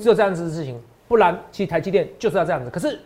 [0.01, 2.71] 只有这样子的事情，不然其实台积电就是要这样子。
[2.71, 2.97] 可是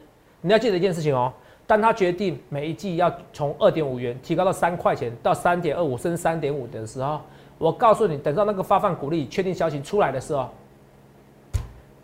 [0.43, 1.33] 你要记得一件事情哦，
[1.67, 7.19] 当他决定每一季要从二点五元提高到三块钱到三点二五甚至三点五的时候，
[7.57, 10.51] 我告诉你，等到那个发放鼓励确定消息出来的时候，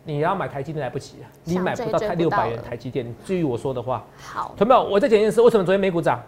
[0.05, 3.15] 你要买台积电来不及了，你买不到台六百元台积电。
[3.23, 4.83] 至于我说的话，好，同没有？
[4.83, 6.19] 我再讲一件事，为什么昨天美股涨？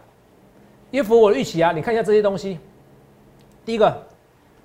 [0.90, 1.72] 因为符合我的预期啊！
[1.72, 2.58] 你看一下这些东西，
[3.64, 4.00] 第一个，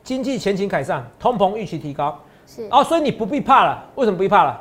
[0.10, 3.86] 经济前景改善，通膨预期提高，是哦，所以你不必怕了。
[3.94, 4.60] 为什么不必怕了？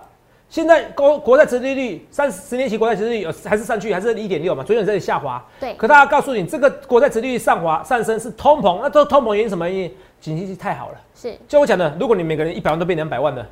[0.50, 4.62] 现在国国债殖利率三十年期国债殖利率有还是上去，还是一点六嘛？
[4.62, 5.42] 昨天有在下滑。
[5.58, 9.94] 对，可大家告诉你，这个国债殖利率上滑上升是通膨，那这通膨原因什么原因？
[10.20, 11.00] 经济太好了。
[11.14, 13.46] 是就我讲的，如果你每个人一百万都变两百万的，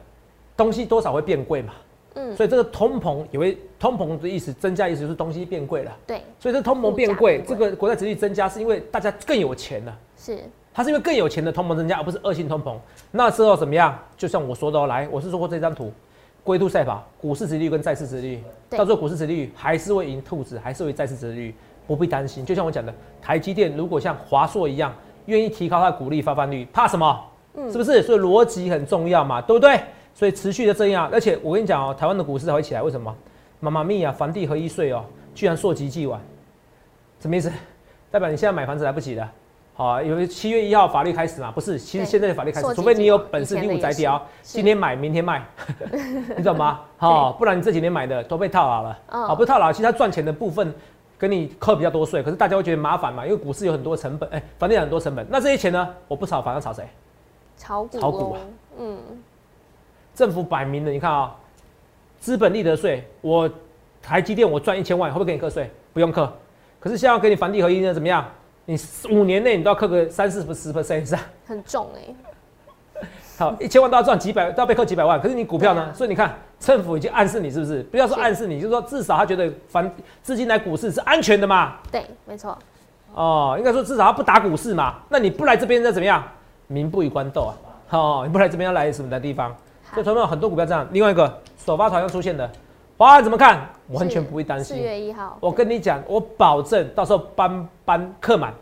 [0.54, 1.72] 东西多少会变贵嘛？
[2.16, 5.96] 嗯所以这个通膨也会，通膨的意思增加意思就是东西变贵了。
[6.06, 9.98] 对，所以这通膨变贵，这个国债殖利率增加是因为大家更有钱了。
[10.18, 10.38] 是
[10.76, 12.76] 它是因为更有钱的通膨增加，而不是恶性通膨。
[13.10, 13.98] 那之后怎么样？
[14.14, 15.90] 就像我说的哦，来，我是说过这张图，
[16.44, 21.54] 龟兔赛跑，股市殖利率跟债市殖利率，对到最后股市殖利率还是会赢兔子，还是会债市殖利率，
[21.86, 22.44] 不必担心。
[22.44, 27.24] 就像我讲的，台积电如果像华硕一样，愿意提高它的股利发放率，怕什么？
[27.54, 28.02] 嗯是不是？
[28.02, 29.80] 所以逻辑很重要嘛，对不对？
[30.14, 33.16] 所以持续的这样，而且我跟你讲哦，台湾的股市才会起来，为什么？
[33.60, 35.02] 妈妈咪呀，房地合一税哦，
[35.34, 36.20] 居然溯及既往，
[37.18, 37.50] 什么意思？
[38.10, 39.32] 代表你现在买房子来不及了。
[39.76, 41.78] 好、啊，因为七月一号法律开始嘛，不是？
[41.78, 45.46] 其实现在的法律开始，除非你有本事你五摘掉，是今天买明天卖，
[46.34, 46.80] 你懂吗？
[46.96, 48.98] 好、不然你这几年买的都被套牢了。
[49.08, 50.74] 嗯啊，不是套牢，其实它赚钱的部分
[51.18, 56.88] 跟你扣比较多税，可是大家会觉得麻烦嘛，因为股市有很多成本，哎、房地产很多成本，那这些钱呢，我不炒房，要炒谁？
[57.58, 58.40] 炒股炒股啊
[58.78, 58.98] 嗯，
[60.14, 61.36] 政府摆明了，你看啊、
[62.18, 63.50] 资本利得税，我
[64.00, 65.70] 台积电我赚一千万，会不会给你课税？
[65.92, 66.32] 不用课。
[66.80, 68.24] 可是现在要给你房地合一呢，怎么样？
[68.66, 68.76] 你
[69.10, 73.02] 五年内你都要扣个三四十 percent 以上，很重哎，
[73.38, 75.20] 好，一千万都要赚几百，都要被扣几百万。
[75.20, 75.82] 可是你股票呢？
[75.82, 77.82] 啊所以你看，政府已经暗示你是不是？
[77.84, 79.88] 不要说暗示你，就是说至少他觉得反
[80.22, 81.76] 资金来股市是安全的嘛。
[81.92, 82.58] 对，没错，
[83.14, 84.96] 哦，应该说至少他不打股市嘛。
[85.08, 86.24] 那你不来这边，那怎么样？
[86.66, 87.54] 民不与官斗啊。
[87.90, 89.54] 哦，你不来这边要来什么的地方？
[89.92, 90.84] 所以同样很多股票这样。
[90.90, 92.50] 另外一个首发团要出现的，
[92.98, 93.60] 华安怎么看？
[93.88, 94.82] 完全不会担四心。
[94.82, 98.54] 月一号，我跟你讲，我保证到时候班班客满，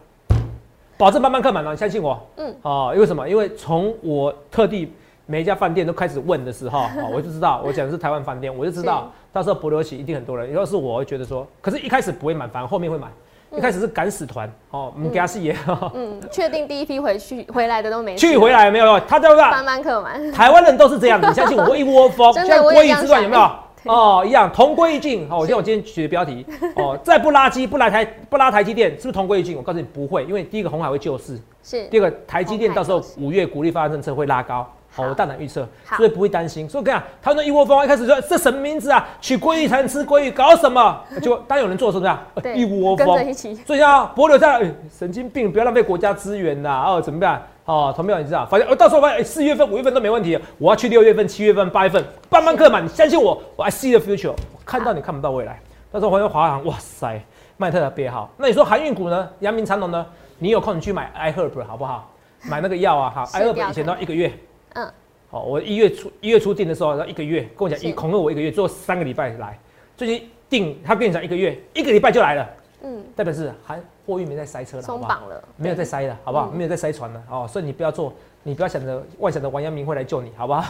[0.99, 2.21] 保证班班客满了，你相信我。
[2.37, 3.29] 嗯，哦，因为什么？
[3.29, 4.93] 因为从我特地
[5.27, 10.53] 每一家饭店都开始问的时候， 哦，我就知道，我讲的是台湾饭店，我就知道到时候博流起一定很多人。
[10.53, 13.11] 要是我会觉得说，可是一开始不会满，反而后面会满。
[13.57, 15.57] 一开始是赶死团哦，我们给他戏也
[15.95, 18.99] 嗯，确定第一批回去回来的都没去回来没有？
[19.07, 19.45] 他对不对？
[19.45, 23.51] 班班客满，台湾人都是这样子，你相信我，一窝蜂， 像鲑鱼我也这样想之乱有没有？
[23.91, 25.27] 哦，一样同归于尽。
[25.31, 26.45] 哦，我像我今天取的标题，
[26.77, 29.57] 哦，再不拉机不来台不拉台积电，是不是同归于尽？
[29.57, 34.67] 我告诉你不会，因为第一个红海会救市，是第二个台积电到时候五月鼓励发展政策会拉高。
[34.97, 35.67] 好，我大胆预测，
[35.97, 36.69] 所以不会担心。
[36.69, 39.05] 所以我跟你讲，他们那一窝蜂，一开始说这什么名字啊？
[39.21, 41.01] 取鲑鱼才能吃鲑鱼，搞什么？
[41.21, 46.85] 结果当有人做的时候，这样一窝蜂跟着，一起，所以像博流这样，哎神经病，不要浪费国家资源呐！
[46.87, 47.43] 哦，怎么办？
[47.65, 55.61] 哦，同票你知道，反正呃到时候发现，哎，四月份、五月份都没问题，我要去六月份、七月份、八月份，慢慢客满，你相信我，我 I see the future，我看到你看不到未来。
[55.91, 57.23] 到时候回到华航，哇塞，
[57.57, 58.31] 麦特的别好。
[58.37, 59.31] 那你说航运股呢？
[59.41, 60.05] 阳明长隆呢？
[60.39, 62.13] 你有空你去买 iHerb 好不好？
[62.43, 64.31] 买那个药啊，哈是，iHerb 以前都要一个月。
[64.75, 64.87] 嗯，
[65.31, 69.59] 哦，我一月初一月初订的时候要一个月，跟我讲一恐吓我一个月，最后三个礼拜来。
[69.97, 72.51] 最近订他跟你讲一个月，一个礼拜就来了，
[72.83, 74.83] 嗯，代表是还货运没在塞车了？
[74.83, 76.49] 松绑了，没有在塞了，好不好？
[76.53, 78.13] 嗯没有在塞船了哦，所以你不要做，
[78.43, 80.65] 你不要想着妄想着王阳明会来救你，好不好？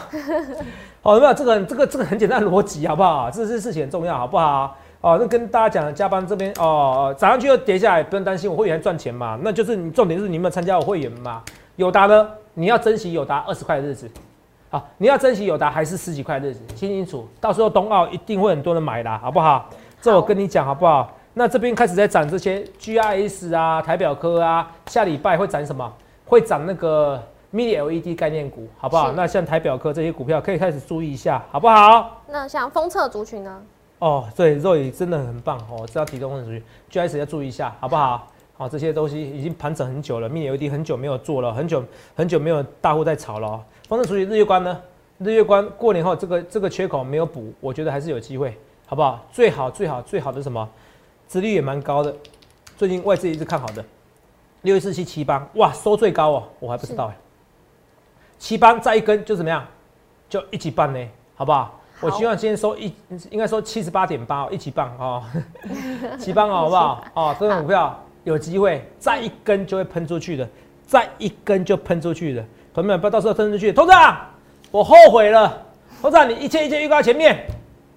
[1.01, 3.29] 好， 有没有这个这个这个很简单的逻辑，好不好？
[3.29, 4.75] 这这事情很重要，好不好？
[5.01, 9.37] 哦，那跟大家讲，加班这边哦，涨上去又跌下来，不用担心，我会员还赚钱嘛。
[9.41, 11.43] 那就是你重点是你有没有参加我会员嘛？
[11.75, 12.27] 友达呢？
[12.55, 14.09] 你要珍惜友达二十块的日子，
[14.69, 19.69] 好，你要珍惜友达还是十几块的日子，听清楚，到时候冬奥一定会很多人买的，好不好？
[20.01, 21.11] 这我跟你讲好不好？
[21.37, 25.93] 那这边开始在涨这些 GIS 啊、台表科啊，下礼拜会涨什么？
[26.25, 27.21] 会涨那个
[27.53, 29.11] Mini LED 概念股，好不好？
[29.11, 32.23] 那像台表科这些股票可以开始注意一下，好不好？
[32.29, 33.61] 那像封测族群呢？
[33.99, 38.27] 哦，对，Roy 真的很棒哦，这道体重控制属于 GIS 要注意一下，好不好？
[38.57, 41.83] 好、这些东西已经盘整很久了，Mini LED 很久没有做了，很久
[42.15, 43.61] 很久没有大户在炒了、哦。
[43.89, 44.81] 方正属于日月光呢？
[45.17, 49.25] 日月光过年后这个这个缺口没有补，我觉得还是有机会，好不好？
[49.33, 50.69] 最好最好最好的是什么？
[51.27, 52.15] 殖利率也蛮高的，
[52.77, 53.83] 最近外资一直看好的，
[54.61, 57.17] 六一四七七八，哇，收最高哦，我还不知道哎。
[58.37, 59.65] 七八再一根就怎么样？
[60.27, 60.99] 就一起半呢，
[61.35, 61.79] 好不好？
[61.97, 62.93] 好我希望今天收一，
[63.29, 65.23] 应该收七十八点八哦，一起棒哦，
[66.19, 67.03] 七棒哦，好不好？
[67.15, 70.47] 哦，这种股票有机会再一根就会喷出去的，
[70.85, 73.71] 再一根就喷出去的，朋友们不要到时候喷出去。
[73.71, 74.17] 董事长，
[74.71, 75.65] 我后悔了，
[76.01, 77.47] 董事长你一切一切预告前面，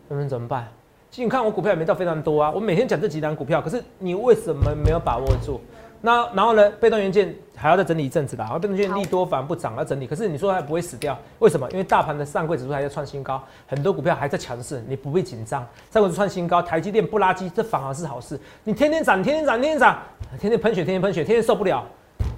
[0.09, 0.69] 你们怎么办？
[1.11, 5.61] 其实你看我股票也没到非常多啊，我每天讲这几档股票，可是你为什么没有把握住？
[6.01, 8.44] 那然后呢，被动元件还要再整理一阵子啦。
[8.44, 10.07] 然后被动元件利多反而不涨，要整理。
[10.07, 11.68] 可是你说它不会死掉，为什么？
[11.73, 15.66] 因为大盘的上柜指数还在创新高，很多股票还在强势，你不必紧张。
[15.90, 18.38] 上柜创新高，台积电不垃圾，这反而是好事。
[18.62, 19.99] 你天天涨，天天涨，天天涨，
[20.38, 21.85] 天天喷血，天天喷血，天天受不了。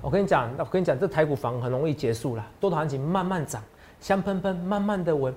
[0.00, 2.46] 我跟你讲，我跟你讲，这台股房很容易结束了。
[2.58, 3.60] 多头行情慢慢涨，
[4.00, 5.34] 香喷喷，慢慢的闻，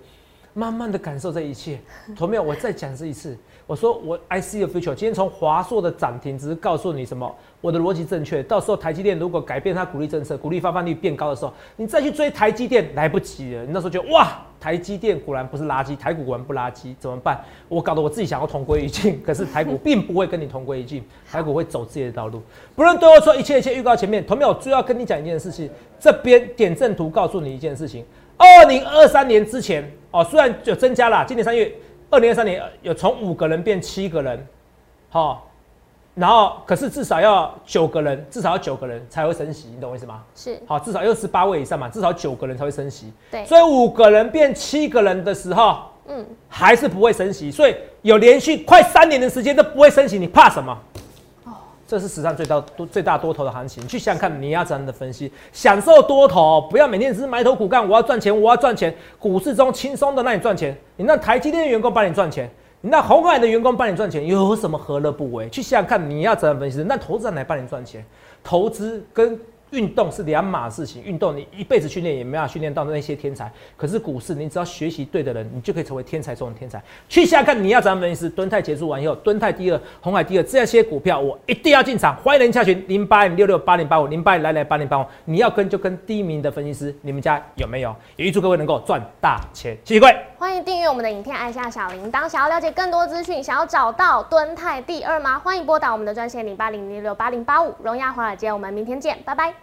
[0.54, 1.80] 慢慢的感受这一切。
[2.16, 2.44] 同没有？
[2.44, 3.38] 我再讲这一次。
[3.66, 4.94] 我说我 I see the future。
[4.94, 7.34] 今天从华硕的涨停，只是告诉你什么？
[7.62, 8.44] 我的逻辑正确。
[8.44, 13.64] 到时候台积电如果改变它鼓励政策，鼓励发放率变高的时候，你再去追台积电来不及了。
[13.64, 17.40] 你那时候觉得哇，台积电果然不是垃圾，台股果然不垃圾，怎么办？
[17.70, 22.42] 我搞得我自己想要同归于尽，可是台股并不会跟你同归于尽，台股会走自己的道路。
[22.76, 24.54] 不论对我说一切一切预告前面，同没有？
[24.56, 28.04] 最要跟你讲一件事情，这边点阵图告诉你一件事情：
[28.44, 31.72] 二零二三年之前哦，虽然有增加了，今年三月。
[32.10, 34.48] 二零二三年有从五个人变七个人，
[35.10, 35.50] 好，
[36.14, 40.22] 然后可是至少要九个人，至少要九个人才会升息，你懂我意思吗？
[40.36, 43.12] 是，好，至少要十八位以上嘛，至少九个人才会升息。
[43.32, 50.78] 对，所以五个人变七个人的时候，嗯，还是不会升息，所以有连续快三年的时间都不会升息，你怕什么？
[51.86, 55.32] 这是史上最大最大多头的行情，去想想看，你要怎样的分析？
[55.52, 57.88] 享受多头，不要每天只是埋头苦干。
[57.88, 58.94] 我要赚钱，我要赚钱。
[59.20, 62.50] 股市中轻松的让你赚钱，你让台积电的员工帮你赚钱，
[62.82, 65.50] 你让红海的员工帮你赚钱，有什么何乐不为？
[65.50, 66.84] 去想想看，你要怎样分析？
[66.84, 68.06] 那投资人来帮你赚钱，
[68.44, 69.40] 投资跟。
[69.74, 73.52] 运动是两码事情，运动你一辈子训练也没法训练到那些天才。
[73.76, 76.82] 可是股市，你只要学习对的人，你就可以成为天才中的天才。
[77.10, 78.30] 去下看你要怎样分析？
[78.30, 82.16] 蹲泰结束完以后，蹲泰第二，红海第二，这些股票我一定要进场。
[82.18, 87.96] 欢迎人下群零八零六六八零八五零八来来八零八五，你要跟就跟第一名的分析师，你们家有没有？
[88.16, 89.76] 也预祝各位能够赚大钱。
[89.84, 92.30] 谢谢各位，欢迎订阅我们的影片，按下小铃铛。
[92.30, 95.40] 想要了解更多资讯，想要找到蹲泰第二吗？
[95.40, 97.74] 欢迎拨打我们的专线零八零六六八零八五。
[97.84, 99.63] 荣耀华尔街，我们明天见，拜拜。